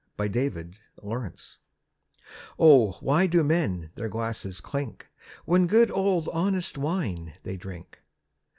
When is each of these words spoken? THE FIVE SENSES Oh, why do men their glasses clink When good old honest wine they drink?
THE 0.17 0.27
FIVE 0.33 0.77
SENSES 1.03 1.59
Oh, 2.57 2.93
why 3.01 3.27
do 3.27 3.43
men 3.43 3.91
their 3.93 4.09
glasses 4.09 4.59
clink 4.59 5.09
When 5.45 5.67
good 5.67 5.91
old 5.91 6.27
honest 6.33 6.75
wine 6.75 7.33
they 7.43 7.55
drink? 7.55 8.01